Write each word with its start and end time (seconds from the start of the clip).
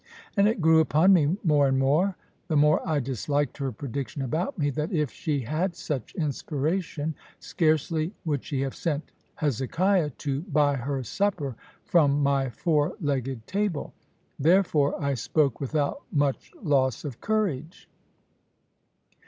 And 0.35 0.47
it 0.47 0.61
grew 0.61 0.79
upon 0.79 1.13
me 1.13 1.37
more 1.43 1.67
and 1.67 1.77
more, 1.77 2.17
the 2.47 2.55
more 2.57 2.81
I 2.89 2.99
disliked 2.99 3.59
her 3.59 3.71
prediction 3.71 4.23
about 4.23 4.57
me, 4.57 4.71
that 4.71 4.91
if 4.91 5.11
she 5.11 5.41
had 5.41 5.75
such 5.75 6.15
inspiration, 6.15 7.13
scarcely 7.39 8.11
would 8.25 8.43
she 8.43 8.61
have 8.61 8.73
sent 8.73 9.11
Hezekiah 9.35 10.09
to 10.25 10.41
buy 10.41 10.75
her 10.75 11.03
supper 11.03 11.55
from 11.85 12.23
my 12.23 12.49
four 12.49 12.95
legged 12.99 13.45
table. 13.45 13.93
Therefore 14.39 14.99
I 14.99 15.13
spoke 15.13 15.61
without 15.61 16.01
much 16.11 16.51
loss 16.63 17.05
of 17.05 17.21
courage. 17.21 17.87